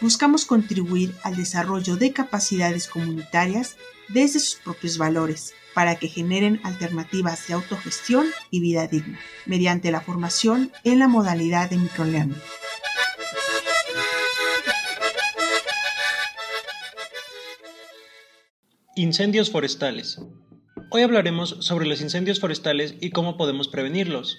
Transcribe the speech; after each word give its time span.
buscamos 0.00 0.44
contribuir 0.44 1.14
al 1.22 1.36
desarrollo 1.36 1.96
de 1.96 2.12
capacidades 2.12 2.88
comunitarias 2.88 3.76
desde 4.08 4.40
sus 4.40 4.56
propios 4.56 4.98
valores 4.98 5.54
para 5.74 5.96
que 5.96 6.08
generen 6.08 6.60
alternativas 6.64 7.46
de 7.46 7.54
autogestión 7.54 8.26
y 8.50 8.60
vida 8.60 8.86
digna, 8.86 9.20
mediante 9.46 9.90
la 9.90 10.00
formación 10.00 10.72
en 10.84 10.98
la 10.98 11.08
modalidad 11.08 11.70
de 11.70 11.78
microlearning. 11.78 12.36
Incendios 18.96 19.50
forestales. 19.50 20.20
Hoy 20.90 21.02
hablaremos 21.02 21.56
sobre 21.60 21.86
los 21.86 22.00
incendios 22.00 22.40
forestales 22.40 22.96
y 23.00 23.10
cómo 23.10 23.36
podemos 23.36 23.68
prevenirlos. 23.68 24.38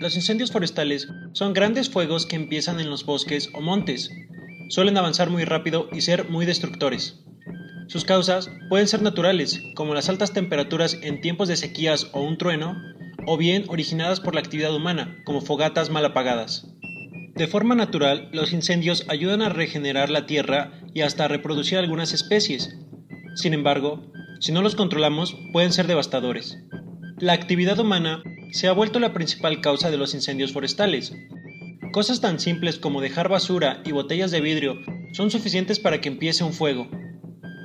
Los 0.00 0.16
incendios 0.16 0.50
forestales 0.50 1.08
son 1.32 1.52
grandes 1.52 1.90
fuegos 1.90 2.24
que 2.24 2.36
empiezan 2.36 2.80
en 2.80 2.88
los 2.88 3.04
bosques 3.04 3.50
o 3.52 3.60
montes. 3.60 4.10
Suelen 4.68 4.96
avanzar 4.96 5.30
muy 5.30 5.44
rápido 5.44 5.88
y 5.92 6.02
ser 6.02 6.28
muy 6.28 6.46
destructores. 6.46 7.24
Sus 7.88 8.04
causas 8.04 8.50
pueden 8.68 8.86
ser 8.86 9.00
naturales, 9.00 9.62
como 9.74 9.94
las 9.94 10.08
altas 10.08 10.32
temperaturas 10.32 10.98
en 11.02 11.22
tiempos 11.22 11.48
de 11.48 11.56
sequías 11.56 12.08
o 12.12 12.20
un 12.20 12.36
trueno, 12.36 12.76
o 13.26 13.36
bien 13.36 13.64
originadas 13.68 14.20
por 14.20 14.34
la 14.34 14.40
actividad 14.40 14.74
humana, 14.74 15.16
como 15.24 15.40
fogatas 15.40 15.88
mal 15.88 16.04
apagadas. 16.04 16.66
De 17.34 17.46
forma 17.46 17.74
natural, 17.74 18.28
los 18.32 18.52
incendios 18.52 19.04
ayudan 19.08 19.42
a 19.42 19.48
regenerar 19.48 20.10
la 20.10 20.26
tierra 20.26 20.72
y 20.92 21.00
hasta 21.00 21.24
a 21.24 21.28
reproducir 21.28 21.78
algunas 21.78 22.12
especies. 22.12 22.76
Sin 23.36 23.54
embargo, 23.54 24.10
si 24.40 24.52
no 24.52 24.60
los 24.60 24.74
controlamos, 24.74 25.36
pueden 25.52 25.72
ser 25.72 25.86
devastadores. 25.86 26.58
La 27.18 27.32
actividad 27.32 27.78
humana 27.78 28.22
se 28.52 28.68
ha 28.68 28.72
vuelto 28.72 28.98
la 28.98 29.12
principal 29.12 29.60
causa 29.60 29.90
de 29.90 29.96
los 29.96 30.14
incendios 30.14 30.52
forestales. 30.52 31.12
Cosas 31.92 32.20
tan 32.20 32.38
simples 32.38 32.78
como 32.78 33.00
dejar 33.00 33.28
basura 33.28 33.82
y 33.84 33.92
botellas 33.92 34.30
de 34.30 34.40
vidrio 34.40 34.78
son 35.12 35.30
suficientes 35.30 35.78
para 35.78 36.00
que 36.00 36.08
empiece 36.08 36.44
un 36.44 36.52
fuego, 36.52 36.88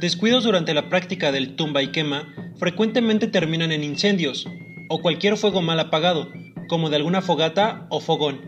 Descuidos 0.03 0.43
durante 0.43 0.73
la 0.73 0.89
práctica 0.89 1.31
del 1.31 1.55
tumba 1.55 1.81
y 1.81 1.93
quema 1.93 2.27
frecuentemente 2.57 3.27
terminan 3.27 3.71
en 3.71 3.85
incendios 3.85 4.45
o 4.89 5.01
cualquier 5.01 5.37
fuego 5.37 5.61
mal 5.61 5.79
apagado, 5.79 6.27
como 6.67 6.89
de 6.89 6.97
alguna 6.97 7.21
fogata 7.21 7.87
o 7.89 8.01
fogón. 8.01 8.41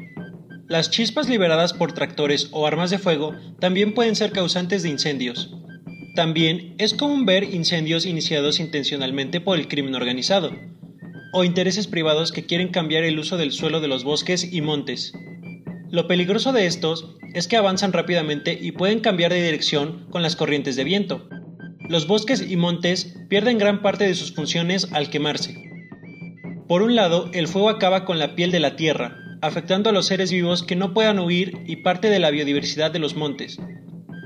Las 0.67 0.91
chispas 0.91 1.29
liberadas 1.29 1.71
por 1.71 1.93
tractores 1.93 2.49
o 2.51 2.67
armas 2.67 2.89
de 2.89 2.97
fuego 2.97 3.35
también 3.61 3.93
pueden 3.93 4.17
ser 4.17 4.33
causantes 4.33 4.83
de 4.83 4.89
incendios. 4.89 5.55
También 6.13 6.75
es 6.77 6.93
común 6.93 7.25
ver 7.25 7.45
incendios 7.45 8.05
iniciados 8.05 8.59
intencionalmente 8.59 9.39
por 9.39 9.57
el 9.57 9.69
crimen 9.69 9.95
organizado, 9.95 10.51
o 11.31 11.45
intereses 11.45 11.87
privados 11.87 12.33
que 12.33 12.45
quieren 12.45 12.67
cambiar 12.67 13.05
el 13.05 13.17
uso 13.17 13.37
del 13.37 13.53
suelo 13.53 13.79
de 13.79 13.87
los 13.87 14.03
bosques 14.03 14.51
y 14.51 14.59
montes. 14.59 15.13
Lo 15.95 16.07
peligroso 16.07 16.51
de 16.51 16.65
estos 16.65 17.15
es 17.33 17.47
que 17.47 17.55
avanzan 17.55 17.93
rápidamente 17.93 18.59
y 18.61 18.73
pueden 18.73 18.99
cambiar 18.99 19.31
de 19.31 19.41
dirección 19.41 20.07
con 20.09 20.23
las 20.23 20.35
corrientes 20.35 20.75
de 20.75 20.83
viento. 20.83 21.29
Los 21.87 22.05
bosques 22.05 22.45
y 22.51 22.57
montes 22.57 23.15
pierden 23.29 23.57
gran 23.57 23.81
parte 23.81 24.03
de 24.03 24.13
sus 24.13 24.33
funciones 24.33 24.89
al 24.91 25.09
quemarse. 25.09 25.55
Por 26.67 26.81
un 26.81 26.97
lado, 26.97 27.29
el 27.31 27.47
fuego 27.47 27.69
acaba 27.69 28.03
con 28.03 28.19
la 28.19 28.35
piel 28.35 28.51
de 28.51 28.59
la 28.59 28.75
tierra, 28.75 29.15
afectando 29.41 29.89
a 29.89 29.93
los 29.93 30.07
seres 30.07 30.33
vivos 30.33 30.63
que 30.63 30.75
no 30.75 30.93
puedan 30.93 31.17
huir 31.17 31.59
y 31.65 31.77
parte 31.77 32.09
de 32.09 32.19
la 32.19 32.29
biodiversidad 32.29 32.91
de 32.91 32.99
los 32.99 33.15
montes. 33.15 33.57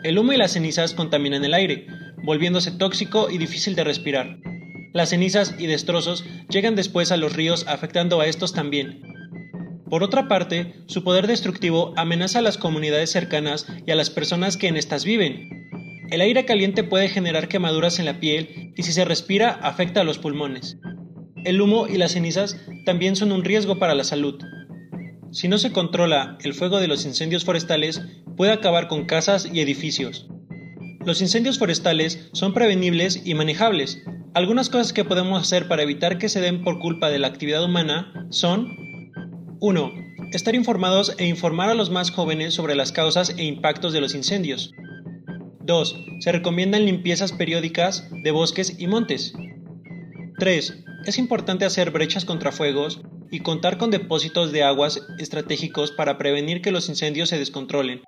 El 0.04 0.18
humo 0.18 0.34
y 0.34 0.38
las 0.38 0.54
cenizas 0.54 0.96
contaminan 0.96 1.46
el 1.46 1.54
aire, 1.54 1.86
volviéndose 2.24 2.72
tóxico 2.72 3.30
y 3.30 3.38
difícil 3.38 3.76
de 3.76 3.84
respirar. 3.84 4.40
Las 4.92 5.10
cenizas 5.10 5.54
y 5.60 5.68
destrozos 5.68 6.26
llegan 6.50 6.76
después 6.76 7.12
a 7.12 7.18
los 7.18 7.34
ríos 7.34 7.68
afectando 7.68 8.22
a 8.22 8.26
estos 8.26 8.54
también. 8.54 9.09
Por 9.90 10.04
otra 10.04 10.28
parte, 10.28 10.76
su 10.86 11.04
poder 11.04 11.28
destructivo 11.28 11.94
amenaza 11.98 12.40
a 12.40 12.44
las 12.44 12.58
comunidades 12.58 13.10
cercanas 13.10 13.66
y 13.86 13.92
a 13.92 13.96
las 13.96 14.10
personas 14.10 14.56
que 14.58 14.68
en 14.68 14.78
estas 14.78 15.04
viven, 15.04 15.60
el 16.12 16.22
aire 16.22 16.46
caliente 16.46 16.84
puede 16.84 17.08
generar 17.08 17.48
quemaduras 17.48 18.00
en 18.00 18.06
la 18.06 18.20
piel 18.20 18.74
y 18.76 18.84
si 18.84 18.94
se 18.94 19.06
respira 19.06 19.52
afecta 19.62 20.02
a 20.02 20.04
los 20.04 20.18
pulmones. 20.18 20.78
El 21.46 21.62
humo 21.62 21.88
y 21.88 21.98
las 21.98 22.14
cenizas 22.14 22.58
también 22.86 23.16
son 23.16 23.32
un 23.32 23.44
riesgo 23.44 23.78
para 23.78 23.94
la 23.94 24.04
salud. 24.04 24.42
Si 25.32 25.48
no 25.48 25.60
se 25.60 25.72
controla 25.72 26.38
el 26.44 26.56
fuego 26.56 26.80
de 26.80 26.88
los 26.88 27.06
incendios 27.06 27.46
forestales, 27.46 28.02
puede 28.36 28.52
acabar 28.52 28.88
con 28.88 29.06
casas 29.06 29.48
y 29.54 29.62
edificios. 29.62 30.28
Los 31.06 31.22
incendios 31.22 31.60
forestales 31.60 32.30
son 32.34 32.54
prevenibles 32.54 33.22
y 33.26 33.36
manejables. 33.36 34.02
Algunas 34.34 34.70
cosas 34.70 34.94
que 34.94 35.06
podemos 35.06 35.40
hacer 35.40 35.68
para 35.68 35.84
evitar 35.84 36.18
que 36.18 36.30
se 36.30 36.42
den 36.42 36.64
por 36.64 36.80
culpa 36.80 37.10
de 37.10 37.20
la 37.20 37.28
actividad 37.28 37.64
humana 37.64 38.28
son 38.32 38.89
1. 39.62 39.94
Estar 40.32 40.56
informados 40.56 41.14
e 41.18 41.26
informar 41.26 41.70
a 41.70 41.74
los 41.74 41.90
más 41.90 42.12
jóvenes 42.12 42.54
sobre 42.54 42.76
las 42.76 42.94
causas 42.94 43.36
e 43.38 43.44
impactos 43.44 43.92
de 43.92 44.00
los 44.00 44.16
incendios. 44.16 44.72
2. 45.62 45.96
Se 46.22 46.32
recomiendan 46.32 46.86
limpiezas 46.86 47.34
periódicas 47.34 48.10
de 48.24 48.32
bosques 48.32 48.80
y 48.80 48.88
montes. 48.88 49.34
3. 50.38 50.84
Es 51.06 51.18
importante 51.18 51.66
hacer 51.66 51.92
brechas 51.92 52.24
contra 52.24 52.54
fuegos 52.54 53.02
y 53.32 53.42
contar 53.42 53.78
con 53.78 53.92
depósitos 53.92 54.54
de 54.54 54.64
aguas 54.64 55.02
estratégicos 55.20 55.92
para 55.92 56.18
prevenir 56.18 56.62
que 56.62 56.72
los 56.72 56.88
incendios 56.88 57.28
se 57.28 57.38
descontrolen. 57.38 58.02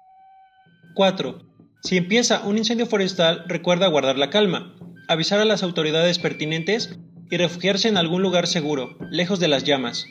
4. 0.96 1.40
Si 1.84 1.98
empieza 1.98 2.48
un 2.48 2.60
incendio 2.60 2.86
forestal, 2.86 3.44
recuerda 3.48 3.88
guardar 3.88 4.18
la 4.18 4.30
calma, 4.30 4.74
avisar 5.10 5.42
a 5.42 5.46
las 5.46 5.64
autoridades 5.64 6.18
pertinentes 6.18 6.98
y 7.30 7.36
refugiarse 7.36 7.90
en 7.90 7.98
algún 7.98 8.22
lugar 8.22 8.48
seguro, 8.48 8.98
lejos 9.10 9.42
de 9.42 9.50
las 9.50 9.66
llamas. 9.66 10.06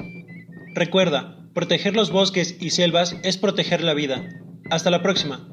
Recuerda, 0.80 1.36
proteger 1.52 1.94
los 1.94 2.10
bosques 2.10 2.56
y 2.58 2.70
selvas 2.70 3.14
es 3.22 3.36
proteger 3.36 3.82
la 3.82 3.92
vida. 3.92 4.26
Hasta 4.70 4.90
la 4.90 5.02
próxima. 5.02 5.46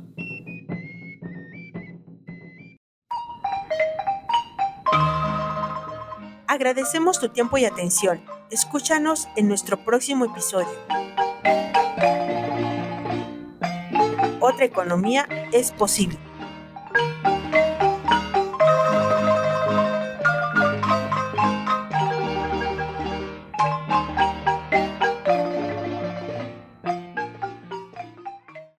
Agradecemos 6.48 7.20
tu 7.20 7.28
tiempo 7.28 7.58
y 7.58 7.66
atención. 7.66 8.22
Escúchanos 8.52 9.28
en 9.36 9.50
nuestro 9.50 9.84
próximo 9.84 10.24
episodio. 10.24 10.70
Otra 14.40 14.64
economía 14.64 15.28
es 15.52 15.74
posible. 15.74 16.18